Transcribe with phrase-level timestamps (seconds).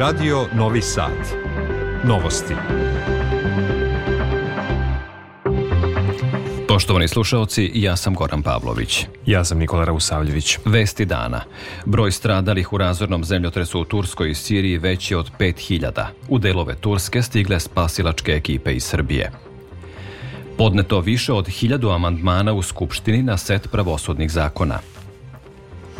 [0.00, 1.12] Radio Novi Sad.
[2.04, 2.54] Novosti.
[6.68, 9.06] Poštovani slušalci, ja sam Goran Pavlović.
[9.26, 10.58] Ja sam Nikola Rausavljević.
[10.64, 11.40] Vesti dana.
[11.84, 16.06] Broj stradalih u razornom zemljotresu u Turskoj i Siriji veći od 5000.
[16.28, 19.32] U delove Turske stigle spasilačke ekipe iz Srbije.
[20.58, 24.78] Podneto više od hiljadu amandmana u Skupštini na set pravosudnih zakona.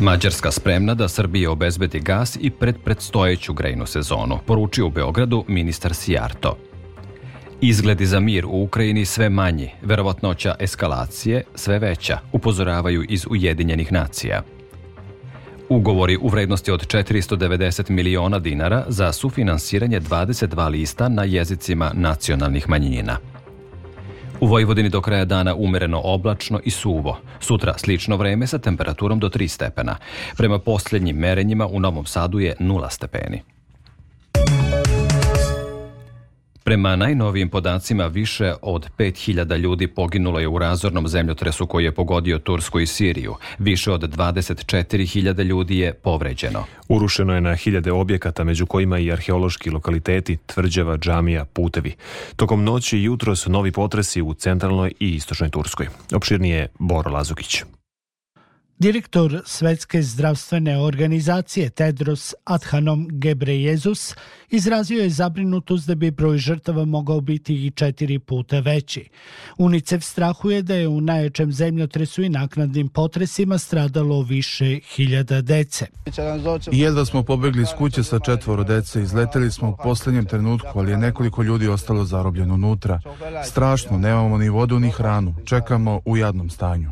[0.01, 5.93] Mađarska spremna da Srbije obezbedi gas i pred predstojeću grejnu sezonu, poručio u Beogradu ministar
[5.93, 6.57] Sijarto.
[7.61, 14.41] Izgledi za mir u Ukrajini sve manji, verovatnoća eskalacije sve veća, upozoravaju iz Ujedinjenih nacija.
[15.69, 23.17] Ugovori u vrednosti od 490 miliona dinara za sufinansiranje 22 lista na jezicima nacionalnih manjina.
[24.41, 27.17] U Vojvodini do kraja dana umereno oblačno i suvo.
[27.39, 29.97] Sutra slično vreme sa temperaturom do 3 stepena.
[30.37, 33.41] Prema posljednjim merenjima u Novom Sadu je 0 stepeni.
[36.63, 42.39] Prema najnovijim podacima, više od 5000 ljudi poginulo je u razornom zemljotresu koji je pogodio
[42.39, 43.35] Tursku i Siriju.
[43.59, 46.63] Više od 24.000 ljudi je povređeno.
[46.89, 51.95] Urušeno je na hiljade objekata, među kojima i arheološki lokaliteti, tvrđava, džamija, putevi.
[52.35, 55.87] Tokom noći i jutros novi potresi u centralnoj i istočnoj Turskoj.
[56.13, 57.63] Opširnije Boro Lazukić.
[58.81, 64.15] Direktor Svetske zdravstvene organizacije Tedros Adhanom Ghebreyesus
[64.49, 69.09] izrazio je zabrinutost da bi broj žrtava mogao biti i četiri puta veći.
[69.57, 75.87] UNICEF strahuje da je u najjačem zemljotresu i naknadnim potresima stradalo više hiljada dece.
[76.71, 80.97] Jedva smo pobegli iz kuće sa četvoro dece, izleteli smo u poslednjem trenutku, ali je
[80.97, 82.99] nekoliko ljudi ostalo zarobljeno unutra.
[83.45, 86.91] Strašno, nemamo ni vodu ni hranu, čekamo u jadnom stanju.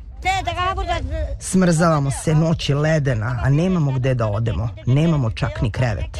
[1.39, 4.69] Smrzavamo se, noć je ledena, a nemamo gde da odemo.
[4.85, 6.19] Nemamo čak ni krevet.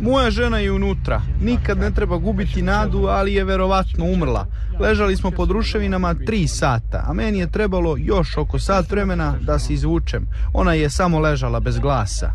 [0.00, 1.22] Moja žena je unutra.
[1.42, 4.46] Nikad ne treba gubiti nadu, ali je verovatno umrla.
[4.80, 9.58] Ležali smo pod ruševinama tri sata, a meni je trebalo još oko sat vremena da
[9.58, 10.26] se izvučem.
[10.52, 12.32] Ona je samo ležala bez glasa.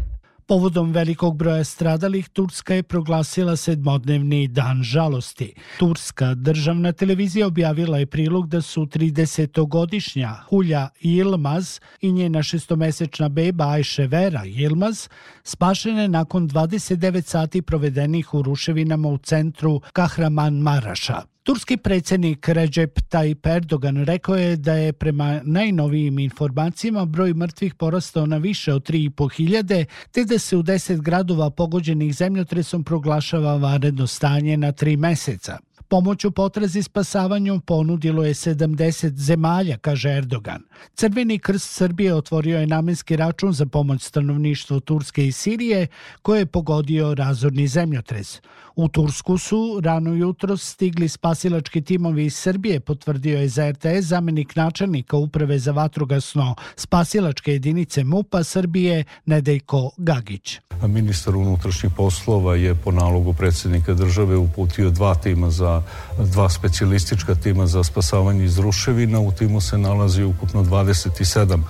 [0.48, 5.54] Povodom velikog broja stradalih, Turska je proglasila sedmodnevni dan žalosti.
[5.80, 13.70] Turska državna televizija objavila je prilog da su 30-godišnja Hulja Ilmaz i njena šestomesečna beba
[13.70, 15.08] Ajše Vera Ilmaz
[15.44, 21.35] spašene nakon 29 sati provedenih u ruševinama u centru Kahraman Maraša.
[21.46, 28.26] Turski predsjednik Recep Tayyip Erdogan rekao je da je prema najnovijim informacijama broj mrtvih porastao
[28.26, 34.58] na više od 3.500, te da se u 10 gradova pogođenih zemljotresom proglašava vanredno stanje
[34.58, 35.58] na tri meseca.
[35.88, 40.64] Pomoć u potrazi spasavanju ponudilo je 70 zemalja, kaže Erdogan.
[40.94, 45.88] Crveni krst Srbije otvorio je namenski račun za pomoć stanovništvu Turske i Sirije,
[46.22, 48.42] koje je pogodio razorni zemljotres.
[48.76, 54.56] U Tursku su rano jutro stigli spasilački timovi iz Srbije, potvrdio je za RTS zamenik
[54.56, 60.60] načelnika Uprave za vatrogasno spasilačke jedinice MUPA Srbije Nedejko Gagić.
[60.88, 65.75] Ministar unutrašnjih poslova je po nalogu predsjednika države uputio dva tima za
[66.18, 69.20] dva specijalistička tima za spasavanje iz ruševina.
[69.20, 71.62] U timu se nalazi ukupno 27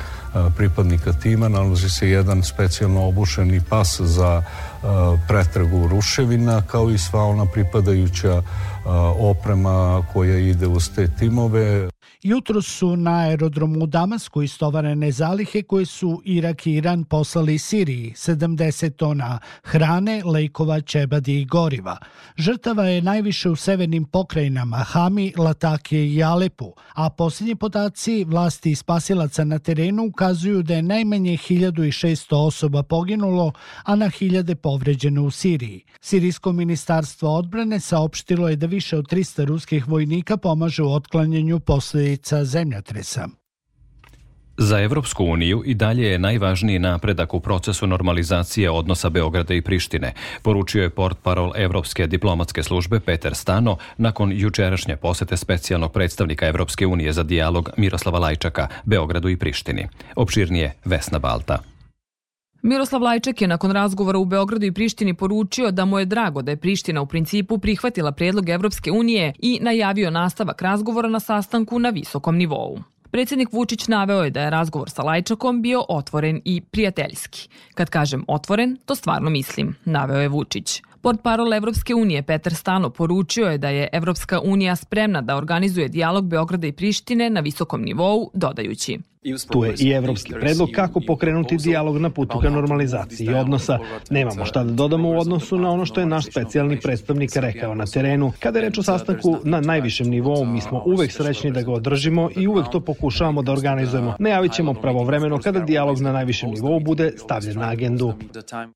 [0.58, 1.48] pripadnika tima.
[1.48, 4.44] Nalazi se jedan specijalno obušeni pas za
[5.28, 8.42] pretragu ruševina kao i sva ona pripadajuća
[9.20, 11.90] oprema koja ide uz te timove.
[12.28, 18.14] Jutro su na aerodromu u Damasku istovarene zalihe koje su Irak i Iran poslali Siriji,
[18.16, 21.98] 70 tona hrane, lejkova, čebadi i goriva.
[22.38, 28.76] Žrtava je najviše u severnim pokrajinama Hami, Latakije i Alepu, a posljednji podaci vlasti i
[28.76, 33.52] spasilaca na terenu ukazuju da je najmanje 1600 osoba poginulo,
[33.84, 35.84] a na hiljade povređeno u Siriji.
[36.02, 42.15] Sirijsko ministarstvo odbrane saopštilo je da više od 300 ruskih vojnika pomaže u otklanjanju posledica
[42.16, 43.28] posledica zemljotresa.
[44.58, 50.14] Za Evropsku uniju i dalje je najvažniji napredak u procesu normalizacije odnosa Beograda i Prištine,
[50.42, 56.88] poručio je port parol Evropske diplomatske službe Peter Stano nakon jučerašnje posete specijalnog predstavnika Evropske
[56.88, 59.88] unije za dijalog Miroslava Lajčaka Beogradu i Prištini.
[60.16, 61.75] Opširnije Vesna Balta.
[62.68, 66.52] Miroslav Lajček je nakon razgovora u Beogradu i Prištini poručio da mu je drago da
[66.52, 71.90] je Priština u principu prihvatila predlog Evropske unije i najavio nastavak razgovora na sastanku na
[71.90, 72.80] visokom nivou.
[73.12, 77.50] Predsjednik Vučić naveo je da je razgovor sa Lajčakom bio otvoren i prijateljski.
[77.74, 80.82] Kad kažem otvoren, to stvarno mislim, naveo je Vučić.
[81.02, 85.88] Port parol Evropske unije Petar Stano poručio je da je Evropska unija spremna da organizuje
[85.88, 89.00] dijalog Beograda i Prištine na visokom nivou, dodajući.
[89.52, 93.80] Tu je i evropski predlog kako pokrenuti dijalog na putu ka normalizaciji odnosa.
[94.10, 97.86] Nemamo šta da dodamo u odnosu na ono što je naš specijalni predstavnik rekao na
[97.86, 98.32] terenu.
[98.40, 102.30] Kada je reč o sastanku na najvišem nivou, mi smo uvek srećni da ga održimo
[102.36, 104.16] i uvek to pokušavamo da organizujemo.
[104.20, 108.14] Najavit ćemo pravovremeno kada dijalog na najvišem nivou bude stavljen na agendu.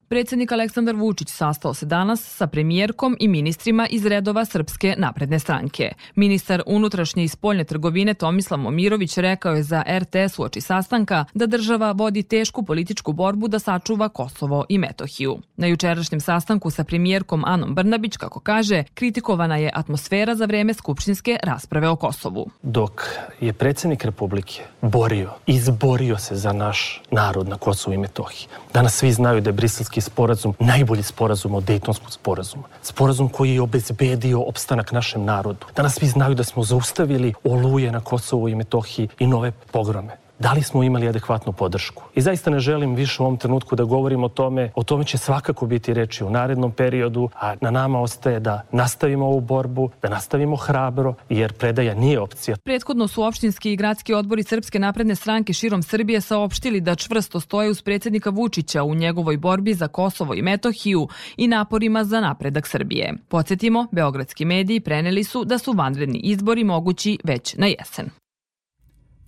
[0.07, 5.91] Predsednik Aleksandar Vučić sastao se danas sa premijerkom i ministrima iz redova Srpske napredne stranke.
[6.15, 11.91] Ministar unutrašnje i spoljne trgovine Tomislav Momirović rekao je za RTS uoči sastanka da država
[11.91, 15.37] vodi tešku političku borbu da sačuva Kosovo i Metohiju.
[15.57, 21.37] Na jučerašnjem sastanku sa premijerkom Anom Brnabić, kako kaže, kritikovana je atmosfera za vreme skupštinske
[21.43, 22.49] rasprave o Kosovu.
[22.61, 23.03] Dok
[23.41, 28.47] je predsednik Republike borio, izborio se za naš narod na Kosovu i Metohiji.
[28.73, 32.63] Danas svi znaju da je briselski sporazum najbolji sporazum od Dejtonskog sporazuma.
[32.81, 35.65] Sporazum koji je obezbedio opstanak našem narodu.
[35.75, 40.53] Danas svi znaju da smo zaustavili oluje na Kosovu i Metohiji i nove pogrome da
[40.53, 42.03] li smo imali adekvatnu podršku.
[42.15, 45.17] I zaista ne želim više u ovom trenutku da govorim o tome, o tome će
[45.17, 50.09] svakako biti reči u narednom periodu, a na nama ostaje da nastavimo ovu borbu, da
[50.09, 52.57] nastavimo hrabro, jer predaja nije opcija.
[52.63, 57.69] Prethodno su opštinski i gradski odbori Srpske napredne stranke širom Srbije saopštili da čvrsto stoje
[57.69, 61.07] uz predsednika Vučića u njegovoj borbi za Kosovo i Metohiju
[61.37, 63.13] i naporima za napredak Srbije.
[63.27, 68.09] Podsjetimo, beogradski mediji preneli su da su vanredni izbori mogući već na jesen.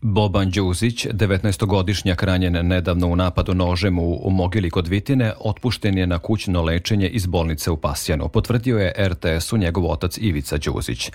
[0.01, 6.19] Boban Đuzić, 19-godišnjak ranjen nedavno u napadu nožem u Mogili kod Vitine, otpušten je na
[6.19, 11.11] kućno lečenje iz bolnice u Pasjanu, potvrdio je RTS-u njegov otac Ivica Đuzić.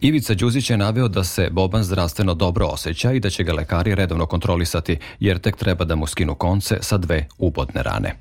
[0.00, 3.94] Ivica Đuzić je naveo da se Boban zdravstveno dobro osjeća i da će ga lekari
[3.94, 8.14] redovno kontrolisati, jer tek treba da mu skinu konce sa dve ubodne rane.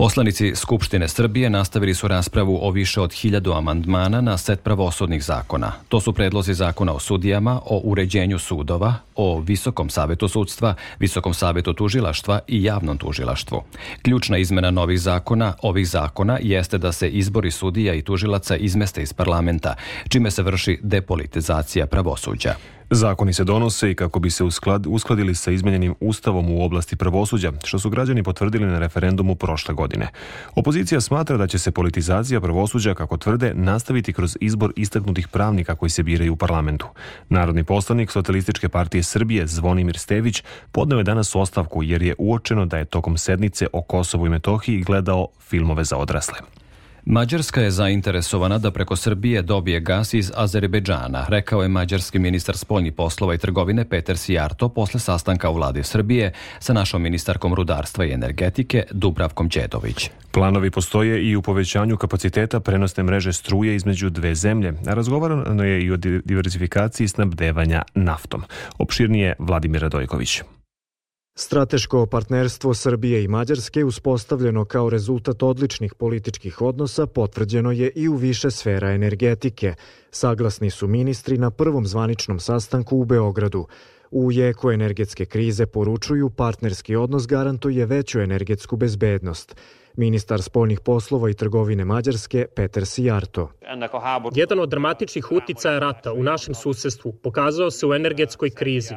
[0.00, 5.72] Poslanici Skupštine Srbije nastavili su raspravu o više od hiljadu amandmana na set pravosudnih zakona.
[5.88, 11.72] To su predlozi zakona o sudijama, o uređenju sudova, o Visokom savetu sudstva, Visokom savetu
[11.72, 13.62] tužilaštva i javnom tužilaštvu.
[14.02, 19.12] Ključna izmena novih zakona, ovih zakona, jeste da se izbori sudija i tužilaca izmeste iz
[19.12, 19.74] parlamenta,
[20.08, 22.54] čime se vrši depolitizacija pravosuđa.
[22.92, 27.52] Zakoni se donose i kako bi se usklad, uskladili sa izmenjenim ustavom u oblasti pravosuđa,
[27.64, 30.08] što su građani potvrdili na referendumu prošle godine.
[30.54, 35.90] Opozicija smatra da će se politizacija pravosuđa, kako tvrde, nastaviti kroz izbor istaknutih pravnika koji
[35.90, 36.86] se biraju u parlamentu.
[37.28, 40.42] Narodni poslanik Socijalističke partije Srbije Zvonimir Stević
[40.72, 44.82] podneo je danas ostavku jer je uočeno da je tokom sednice o Kosovu i Metohiji
[44.82, 46.59] gledao filmove za odrasle.
[47.04, 52.92] Mađarska je zainteresovana da preko Srbije dobije gas iz Azerbejdžana, rekao je mađarski ministar spoljnih
[52.92, 58.12] poslova i trgovine Peter Sijarto posle sastanka u vladi Srbije sa našom ministarkom rudarstva i
[58.12, 60.10] energetike Dubravkom Đedović.
[60.30, 65.90] Planovi postoje i u povećanju kapaciteta prenosne mreže struje između dve zemlje, razgovarano je i
[65.90, 68.42] o diversifikaciji snabdevanja naftom.
[68.78, 70.42] Opširnije Vladimir Radojković.
[71.42, 78.16] Strateško partnerstvo Srbije i Mađarske uspostavljeno kao rezultat odličnih političkih odnosa potvrđeno je i u
[78.16, 79.74] više sfera energetike.
[80.10, 83.66] Saglasni su ministri na prvom zvaničnom sastanku u Beogradu.
[84.10, 89.56] U jeku energetske krize poručuju partnerski odnos garantuje veću energetsku bezbednost.
[89.96, 93.50] Ministar spoljnih poslova i trgovine Mađarske Peter Sijarto.
[94.34, 98.94] Jedan od dramatičnih uticaja rata u našem susedstvu pokazao se u energetskoj krizi.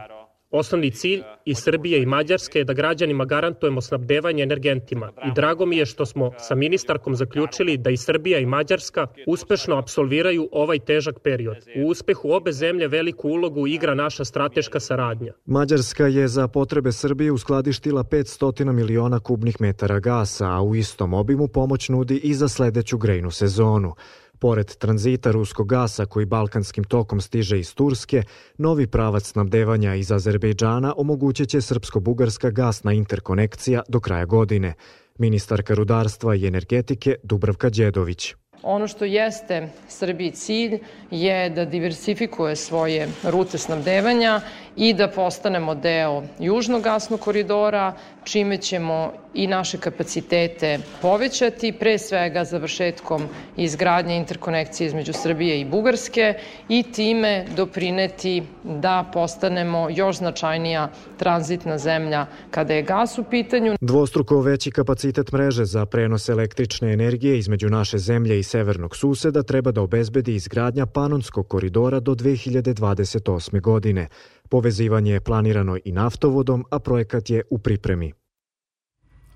[0.55, 5.77] Osnovni cilj i Srbije i Mađarske je da građanima garantujemo snabdevanje energentima i drago mi
[5.77, 11.19] je što smo sa ministarkom zaključili da i Srbija i Mađarska uspešno absolviraju ovaj težak
[11.19, 11.57] period.
[11.83, 15.33] U uspehu obe zemlje veliku ulogu igra naša strateška saradnja.
[15.45, 21.47] Mađarska je za potrebe Srbije uskladištila 500 miliona kubnih metara gasa, a u istom obimu
[21.47, 23.95] pomoć nudi i za sledeću grejnu sezonu.
[24.43, 28.23] Pored tranzita ruskog gasa koji balkanskim tokom stiže iz Turske,
[28.57, 34.73] novi pravac snabdevanja iz Azerbejdžana omogućit će srpsko-bugarska gasna interkonekcija do kraja godine.
[35.17, 38.33] Ministarka rudarstva i energetike Dubravka Đedović.
[38.63, 40.79] Ono što jeste Srbiji cilj
[41.11, 44.41] je da diversifikuje svoje rute snabdevanja
[44.75, 52.43] i da postanemo deo južnog gasnog koridora, čime ćemo i naše kapacitete povećati, pre svega
[52.43, 53.21] završetkom
[53.57, 56.33] izgradnje interkonekcije između Srbije i Bugarske
[56.69, 63.75] i time doprineti da postanemo još značajnija tranzitna zemlja kada je gas u pitanju.
[63.81, 69.71] Dvostruko veći kapacitet mreže za prenos električne energije između naše zemlje i severnog suseda treba
[69.71, 73.61] da obezbedi izgradnja Panonskog koridora do 2028.
[73.61, 74.07] godine.
[74.49, 78.13] Povezivanje je planirano i naftovodom, a projekat je u pripremi.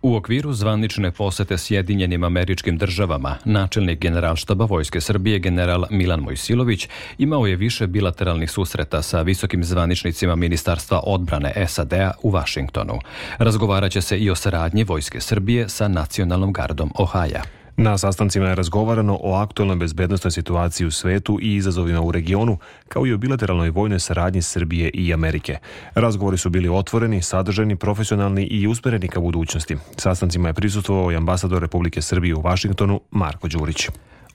[0.01, 7.47] U okviru zvanične posete Sjedinjenim američkim državama, načelnik generalštaba Vojske Srbije general Milan Mojsilović imao
[7.47, 12.99] je više bilateralnih susreta sa visokim zvaničnicima Ministarstva odbrane SAD-a u Vašingtonu.
[13.37, 17.43] Razgovaraće se i o saradnji Vojske Srbije sa Nacionalnom gardom Ohaja.
[17.79, 22.57] Na sastancima je razgovarano o aktualnoj bezbednostnoj situaciji u svetu i izazovima u regionu,
[22.88, 25.57] kao i o bilateralnoj vojnoj saradnji Srbije i Amerike.
[25.96, 29.77] Razgovori su bili otvoreni, sadržajni, profesionalni i usmereni ka budućnosti.
[29.98, 33.88] Sastancima je prisustvovao i ambasador Republike Srbije u Vašingtonu Marko Đurić.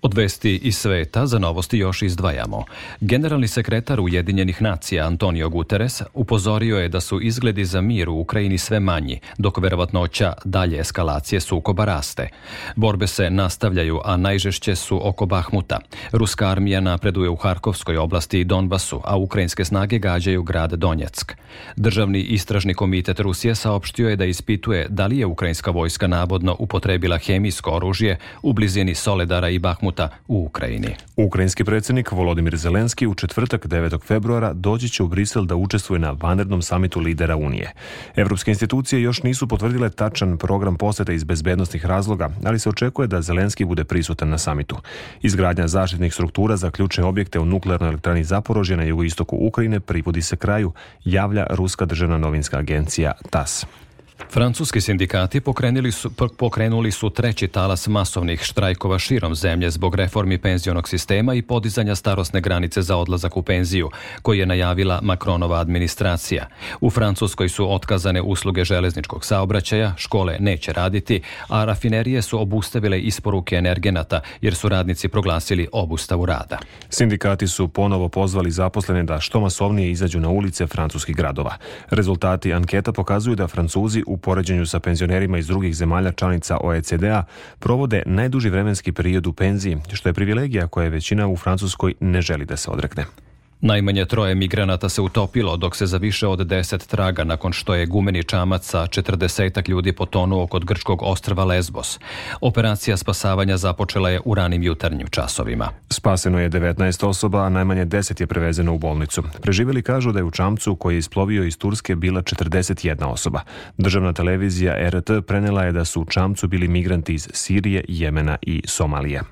[0.05, 2.65] Od vesti iz sveta za novosti još izdvajamo.
[3.01, 8.59] Generalni sekretar Ujedinjenih nacija Antonio Guterres upozorio je da su izgledi za mir u Ukrajini
[8.59, 12.29] sve manji, dok verovatnoća dalje eskalacije sukoba raste.
[12.77, 15.79] Borbe se nastavljaju, a najžešće su oko Bahmuta.
[16.13, 21.33] Ruska armija napreduje u Harkovskoj oblasti i Donbasu, a ukrajinske snage gađaju grad Donjeck.
[21.77, 27.19] Državni istražni komitet Rusije saopštio je da ispituje da li je ukrajinska vojska nabodno upotrebila
[27.19, 30.95] hemijsko oružje u blizini Soledara i Bahmuta Bahmuta u Ukrajini.
[31.17, 34.03] Ukrajinski predsjednik Volodimir Zelenski u četvrtak 9.
[34.03, 37.73] februara doći će u Brisel da učestvuje na vanrednom samitu lidera Unije.
[38.17, 43.23] Evropske institucije još nisu potvrdile tačan program poseta iz bezbednostnih razloga, ali se očekuje da
[43.23, 44.77] Zelenski bude prisutan na samitu.
[45.23, 50.37] Izgradnja zaštitnih struktura za ključne objekte u nuklearnoj elektrani Zaporožje na jugoistoku Ukrajine privodi se
[50.37, 50.73] kraju,
[51.05, 53.67] javlja Ruska državna novinska agencija TAS.
[54.31, 60.89] Francuski sindikati pokrenuli su, pokrenuli su treći talas masovnih štrajkova širom zemlje zbog reformi penzionog
[60.89, 63.91] sistema i podizanja starosne granice za odlazak u penziju,
[64.23, 66.47] koji je najavila Makronova administracija.
[66.81, 73.57] U Francuskoj su otkazane usluge železničkog saobraćaja, škole neće raditi, a rafinerije su obustavile isporuke
[73.57, 76.59] energenata jer su radnici proglasili obustavu rada.
[76.89, 81.57] Sindikati su ponovo pozvali zaposlene da što masovnije izađu na ulice francuskih gradova.
[81.91, 87.25] Rezultati anketa pokazuju da Francuzi u poređenju sa penzionerima iz drugih zemalja članica OECD-a
[87.59, 92.45] provode najduži vremenski period u penziji, što je privilegija koja većina u Francuskoj ne želi
[92.45, 93.05] da se odrekne.
[93.65, 97.87] Najmanje troje migranata se utopilo, dok se za više od 10 traga nakon što je
[97.87, 101.99] gumeni čamac sa 40 ljudi potonuo kod grčkog ostrva Lesbos.
[102.41, 105.69] Operacija spasavanja započela je u ranim jutarnjim časovima.
[105.91, 109.23] Spaseno je 19 osoba, a najmanje 10 je prevezeno u bolnicu.
[109.43, 113.41] Preživjeli kažu da je u čamcu koji je isplovio iz Turske bila 41 osoba.
[113.79, 118.63] Državna televizija RT prenela je da su u čamcu bili migranti iz Sirije, Jemena i
[118.67, 119.23] Somalije.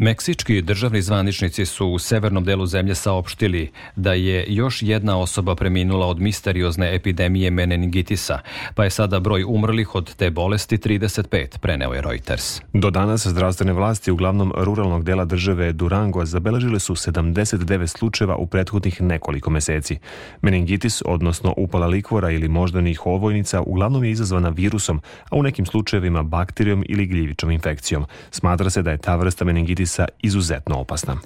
[0.00, 6.06] Meksički državni zvaničnici su u severnom delu zemlje saopštili da je još jedna osoba preminula
[6.06, 8.38] od misteriozne epidemije meningitisa,
[8.74, 12.60] pa je sada broj umrlih od te bolesti 35, preneo je Reuters.
[12.72, 19.02] Do danas zdravstvene vlasti uglavnom ruralnog dela države Durango zabeležile su 79 slučajeva u prethodnih
[19.02, 19.98] nekoliko meseci.
[20.42, 25.00] Meningitis, odnosno upala likvora ili moždanih ovojnica, uglavnom je izazvana virusom,
[25.30, 28.04] a u nekim slučajevima bakterijom ili gljivičom infekcijom.
[28.30, 31.16] Smatra se da je ta vrsta meningitisa Idrisa izuzetno opasna.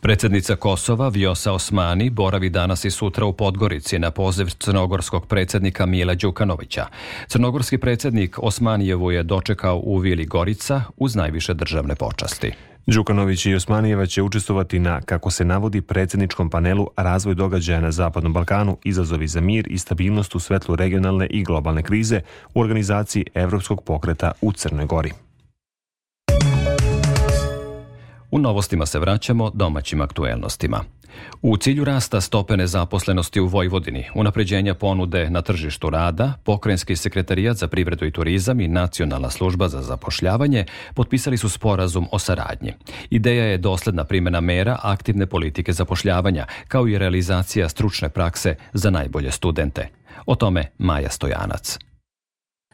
[0.00, 6.14] Predsednica Kosova Vjosa Osmani boravi danas i sutra u Podgorici na poziv crnogorskog predsednika Mila
[6.14, 6.86] Đukanovića.
[7.28, 12.52] Crnogorski predsednik Osmanijevu je dočekao u Vili Gorica uz najviše državne počasti.
[12.86, 18.32] Đukanović i Osmanijeva će učestvovati na, kako se navodi, predsjedničkom panelu Razvoj događaja na Zapadnom
[18.32, 22.20] Balkanu, izazovi za mir i stabilnost u svetlu regionalne i globalne krize
[22.54, 25.12] u organizaciji Evropskog pokreta u Crnoj Gori.
[28.34, 30.80] U novostima se vraćamo domaćim aktuelnostima.
[31.42, 37.68] U cilju rasta stope nezaposlenosti u Vojvodini, unapređenja ponude na tržištu rada, Pokrenjski sekretarijat za
[37.68, 40.64] privredu i turizam i Nacionalna služba za zapošljavanje
[40.94, 42.72] potpisali su sporazum o saradnji.
[43.10, 49.30] Ideja je dosledna primjena mera aktivne politike zapošljavanja, kao i realizacija stručne prakse za najbolje
[49.30, 49.88] studente.
[50.26, 51.78] O tome Maja Stojanac.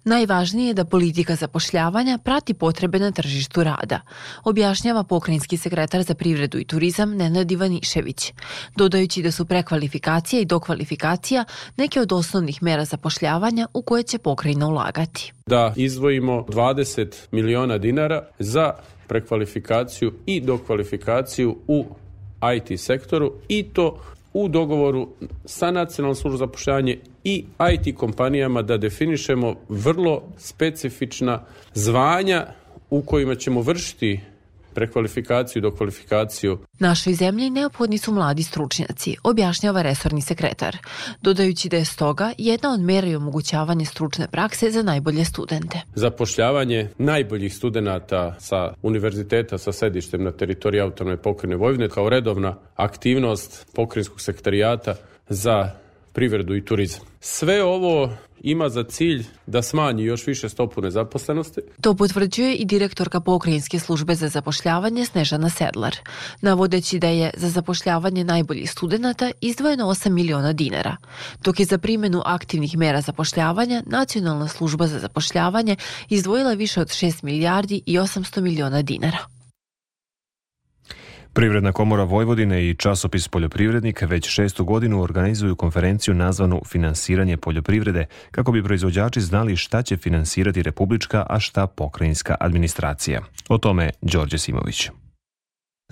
[0.05, 4.01] Najvažnije je da politika zapošljavanja prati potrebe na tržištu rada,
[4.45, 8.33] objašnjava pokrinjski sekretar za privredu i turizam Nenad Ivanišević,
[8.77, 11.45] dodajući da su prekvalifikacija i dokvalifikacija
[11.77, 15.33] neke od osnovnih mera zapošljavanja u koje će pokrajina ulagati.
[15.47, 18.73] Da izdvojimo 20 miliona dinara za
[19.07, 21.87] prekvalifikaciju i dokvalifikaciju u
[22.57, 24.01] IT sektoru i to
[24.33, 25.09] u dogovoru
[25.45, 31.43] sa Nacionalnom službom za zapošljavanje i IT kompanijama da definišemo vrlo specifična
[31.75, 32.47] zvanja
[32.91, 34.21] u kojima ćemo vršiti
[34.75, 36.59] prekvalifikaciju, dokvalifikaciju.
[36.79, 40.77] Našoj zemlji neophodni su mladi stručnjaci, objašnjava resorni sekretar,
[41.23, 45.81] dodajući da je stoga jedna od mera i omogućavanje stručne prakse za najbolje studente.
[45.95, 53.67] Zapošljavanje najboljih studenta sa univerziteta sa sedištem na teritoriji autonome pokrine Vojvodine kao redovna aktivnost
[53.75, 54.95] pokrinjskog sekretarijata
[55.29, 55.71] za
[56.13, 57.01] privredu i turizam.
[57.21, 58.11] Sve ovo
[58.43, 61.61] ima za cilj da smanji još više stopu nezaposlenosti.
[61.81, 65.97] To potvrđuje i direktorka pokrajinske službe za zapošljavanje Snežana Sedlar,
[66.41, 70.97] navodeći da je za zapošljavanje najboljih studenta izdvojeno 8 miliona dinara,
[71.45, 75.77] dok je za primjenu aktivnih mera zapošljavanja Nacionalna služba za zapošljavanje
[76.09, 79.40] izdvojila više od 6 milijardi i 800 miliona dinara.
[81.33, 88.53] Privredna komora Vojvodine i časopis Poljoprivrednik već šestu godinu organizuju konferenciju nazvanu Finansiranje poljoprivrede kako
[88.53, 93.21] bi proizvođači znali šta će finansirati republička, a šta pokrajinska administracija.
[93.49, 94.91] O tome Đorđe Simović.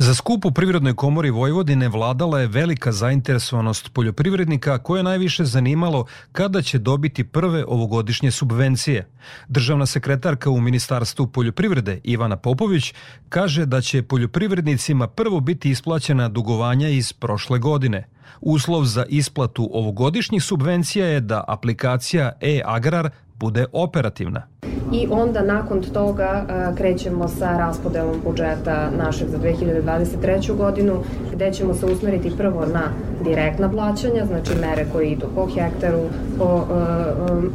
[0.01, 6.07] Za skup u Privrednoj komori Vojvodine vladala je velika zainteresovanost poljoprivrednika koje je najviše zanimalo
[6.33, 9.09] kada će dobiti prve ovogodišnje subvencije.
[9.49, 12.95] Državna sekretarka u Ministarstvu poljoprivrede Ivana Popović
[13.29, 18.09] kaže da će poljoprivrednicima prvo biti isplaćena dugovanja iz prošle godine.
[18.41, 24.43] Uslov za isplatu ovogodišnjih subvencija je da aplikacija e-agrar bude operativna.
[24.93, 26.45] I onda nakon toga
[26.77, 30.57] krećemo sa raspodelom budžeta našeg za 2023.
[30.57, 31.03] godinu,
[31.33, 32.83] gde ćemo se usmeriti prvo na
[33.25, 36.01] direktna plaćanja, znači mere koje idu po hektaru,
[36.39, 36.65] po,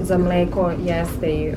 [0.02, 1.54] za mleko, jeste i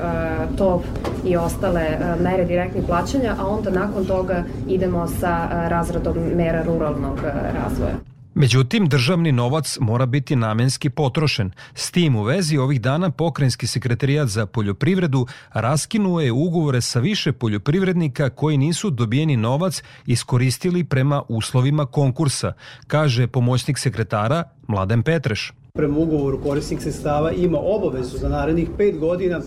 [0.57, 0.81] top
[1.25, 1.85] i ostale
[2.23, 7.19] mere direktnih plaćanja, a onda nakon toga idemo sa razradom mera ruralnog
[7.63, 8.16] razvoja.
[8.39, 11.51] Međutim, državni novac mora biti namenski potrošen.
[11.75, 17.31] S tim u vezi ovih dana pokrajinski sekretarijat za poljoprivredu raskinuo je ugovore sa više
[17.31, 22.53] poljoprivrednika koji nisu dobijeni novac iskoristili prema uslovima konkursa,
[22.87, 25.53] kaže pomoćnik sekretara Mladen Petreš.
[25.73, 29.41] Prema ugovoru korisnik sredstava ima obavezu za narednih pet godina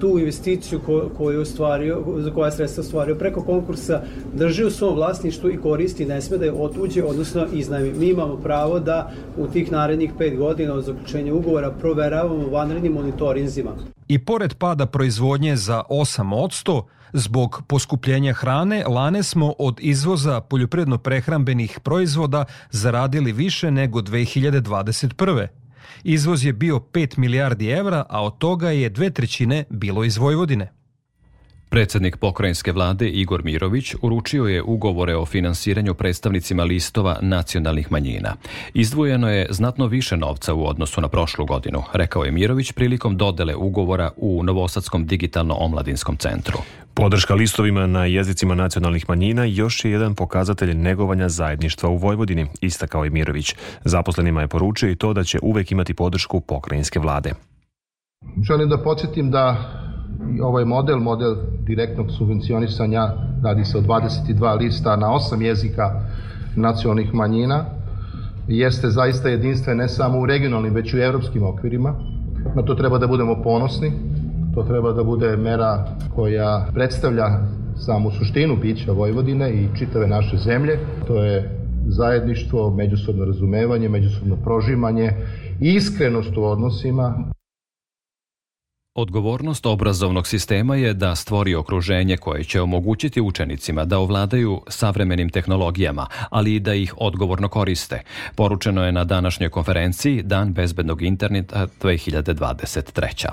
[0.00, 0.80] tu investiciju
[1.16, 4.02] koju je ostvario, za koja sredstva ostvario preko konkursa
[4.34, 7.92] drži u svom vlasništvu i koristi, ne sme da je otuđe, odnosno iznajmi.
[7.92, 13.70] Mi imamo pravo da u tih narednih pet godina od zaključenja ugovora proveravamo vanrednim monitorinzima.
[14.08, 22.44] I pored pada proizvodnje za 8%, Zbog poskupljenja hrane, lane smo od izvoza poljoprivredno-prehrambenih proizvoda
[22.70, 25.46] zaradili više nego 2021.
[26.04, 30.79] Izvoz je bio 5 milijardi evra, a od toga je dve trećine bilo iz Vojvodine.
[31.70, 38.34] Predsednik pokrajinske vlade Igor Mirović uručio je ugovore o finansiranju predstavnicima listova nacionalnih manjina.
[38.74, 43.54] Izdvojeno je znatno više novca u odnosu na prošlu godinu, rekao je Mirović prilikom dodele
[43.54, 46.58] ugovora u Novosadskom digitalno-omladinskom centru.
[46.94, 53.04] Podrška listovima na jezicima nacionalnih manjina još je jedan pokazatelj negovanja zajedništva u Vojvodini, istakao
[53.04, 53.54] je Mirović.
[53.84, 57.32] Zaposlenima je poručio i to da će uvek imati podršku pokrajinske vlade.
[58.42, 59.56] Želim da podsjetim da
[60.42, 66.00] ovaj model, model direktnog subvencionisanja, radi se o 22 lista na 8 jezika
[66.56, 67.64] nacionalnih manjina,
[68.48, 71.94] jeste zaista jedinstven ne samo u regionalnim, već i u evropskim okvirima.
[72.56, 73.92] Na to treba da budemo ponosni,
[74.54, 77.26] to treba da bude mera koja predstavlja
[77.76, 80.78] samu suštinu bića Vojvodine i čitave naše zemlje.
[81.06, 85.12] To je zajedništvo, međusobno razumevanje, međusobno prožimanje
[85.60, 87.14] i iskrenost u odnosima.
[89.00, 96.06] Odgovornost obrazovnog sistema je da stvori okruženje koje će omogućiti učenicima da ovladaju savremenim tehnologijama,
[96.30, 98.02] ali i da ih odgovorno koriste.
[98.34, 103.28] Poručeno je na današnjoj konferenciji Dan bezbednog interneta 2023.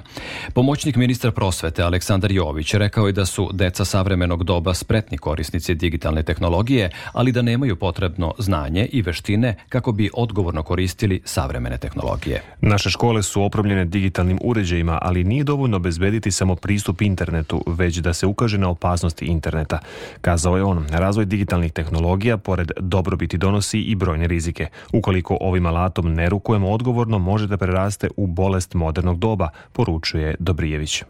[0.54, 6.24] Pomoćnik ministra prosvete Aleksandar Jović rekao je da su deca savremenog doba spretni korisnici digitalne
[6.24, 12.44] tehnologije, ali da nemaju potrebno znanje i veštine kako bi odgovorno koristili savremene tehnologije.
[12.62, 18.14] Naše škole su opremljene digitalnim uređajima, ali nije dovoljno obezbediti samo pristup internetu, već da
[18.14, 19.80] se ukaže na opasnosti interneta.
[20.22, 24.68] Kazao je on, razvoj digitalnih tehnologija pored dobrobiti donosi i brojne rizike.
[24.94, 31.04] Ukoliko ovim alatom ne rukujemo odgovorno, može da preraste u bolest modernog doba, poručuje Dobrijević.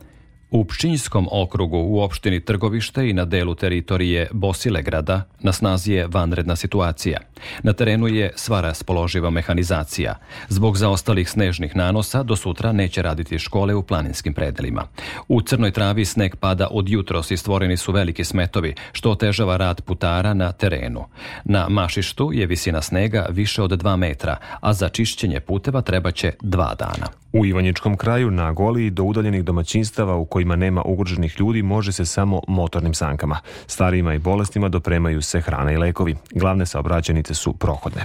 [0.52, 6.56] U Pšinjskom okrugu u opštini Trgovište i na delu teritorije Bosilegrada na snazi je vanredna
[6.56, 7.20] situacija.
[7.64, 10.16] Na terenu je sva raspoloživa mehanizacija.
[10.50, 14.88] Zbog zaostalih snežnih nanosa do sutra neće raditi škole u planinskim predelima.
[15.28, 19.82] U Crnoj travi sneg pada od jutros i stvoreni su veliki smetovi, što otežava rad
[19.82, 21.06] putara na terenu.
[21.44, 26.76] Na Mašištu je visina snega više od 2 metra, a za čišćenje puteva trebaće dva
[26.76, 27.08] dana.
[27.38, 32.06] U Ivanjičkom kraju na Goliji do udaljenih domaćinstava u kojima nema ugroženih ljudi može se
[32.06, 33.40] samo motornim sankama.
[33.68, 36.16] Starijima i bolestima dopremaju se hrana i lekovi.
[36.32, 38.02] Glavne saobraćenice su prohodne.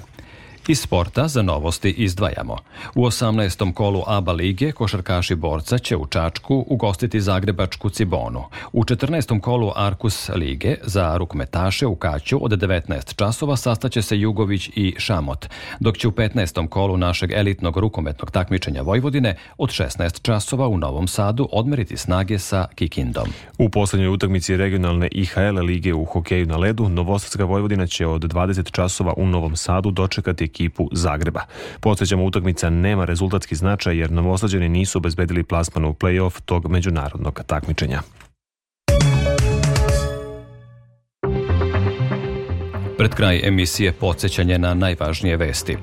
[0.68, 2.56] Iz sporta za novosti izdvajamo.
[2.94, 3.72] U 18.
[3.72, 8.44] kolu ABA lige košarkaši borca će u Čačku ugostiti Zagrebačku Cibonu.
[8.72, 9.40] U 14.
[9.40, 15.46] kolu Arkus lige za rukmetaše u Kaću od 19 časova sastaće se Jugović i Šamot,
[15.80, 16.68] dok će u 15.
[16.68, 22.66] kolu našeg elitnog rukometnog takmičenja Vojvodine od 16 časova u Novom Sadu odmeriti snage sa
[22.74, 23.28] Kikindom.
[23.58, 28.70] U poslednjoj utakmici regionalne IHL lige u hokeju na ledu Novosadska Vojvodina će od 20
[28.70, 31.40] časova u Novom Sadu dočekati ekipu Zagreba.
[31.80, 38.02] Podsjećamo, utakmica nema rezultatski značaj jer Novosađani nisu obezbedili plasman u play-off tog međunarodnog takmičenja.
[42.98, 45.76] Pred kraj emisije podsjećanje na najvažnije vesti.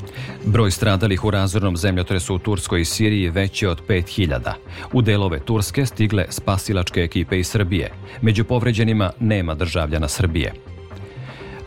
[0.45, 4.53] Broj stradalih u razornom zemljotresu u Turskoj i Siriji veći od 5000.
[4.93, 7.91] U delove Turske stigle spasilačke ekipe iz Srbije.
[8.21, 10.53] Među povređenima nema državljana Srbije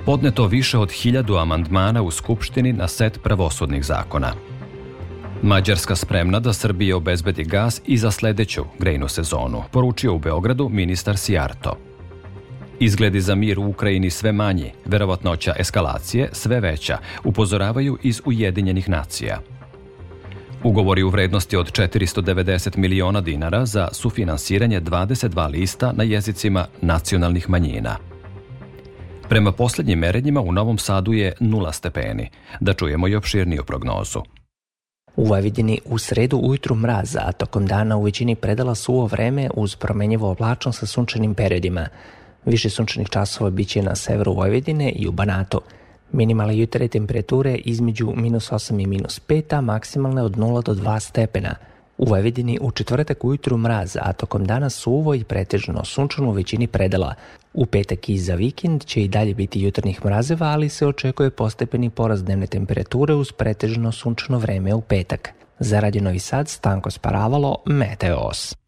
[0.07, 4.33] podneto više od hiljadu amandmana u Skupštini na set pravosudnih zakona.
[5.43, 11.17] Mađarska spremna da Srbije obezbedi gas i za sledeću grejnu sezonu, poručio u Beogradu ministar
[11.17, 11.77] Sijarto.
[12.81, 19.39] Izgledi za mir u Ukrajini sve manji, verovatnoća eskalacije sve veća, upozoravaju iz Ujedinjenih nacija.
[20.65, 27.97] Ugovori u vrednosti od 490 miliona dinara za sufinansiranje 22 lista na jezicima nacionalnih manjina–
[29.33, 32.31] Prema poslednjim merenjima u Novom Sadu je nula stepeni.
[32.61, 34.21] Da čujemo i opširniju prognozu.
[35.17, 39.77] U Vojvodini u sredu ujutru mraz, a tokom dana u većini predala suvo vreme uz
[39.77, 41.89] promenjivo oblačno sa sunčanim periodima.
[42.45, 45.61] Više sunčanih časova biće na severu Vojvodine i u Banatu.
[46.13, 51.01] Minimalne jutre temperature između minus 8 i minus 5, a maksimalne od 0 do 2
[51.01, 51.55] stepena.
[51.99, 56.67] U Vojvodini u četvrtak ujutru mraz, a tokom dana suvo i pretežno sunčano u većini
[56.67, 57.15] predela.
[57.55, 61.91] U petak i za vikend će i dalje biti jutarnjih mrazeva, ali se očekuje postepeni
[61.91, 65.29] porast dnevne temperature uz pretežno sunčano vreme u petak.
[65.59, 68.62] Za Radio Novi Sad Stanko Sparavalo, Meteos.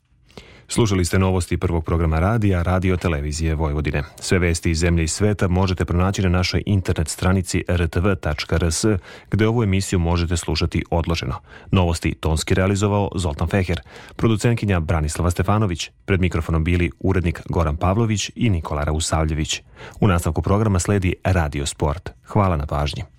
[0.75, 4.03] Slušali ste novosti prvog programa radija Radio Televizije Vojvodine.
[4.21, 8.85] Sve vesti iz zemlje i sveta možete pronaći na našoj internet stranici rtv.rs,
[9.31, 11.35] gde ovu emisiju možete slušati odloženo.
[11.71, 13.81] Novosti tonski realizovao Zoltan Feher,
[14.17, 19.63] producentkinja Branislava Stefanović, pred mikrofonom bili urednik Goran Pavlović i Nikola Rausavljević.
[20.01, 22.11] U nastavku programa sledi Radio Sport.
[22.27, 23.14] Hvala na pažnji.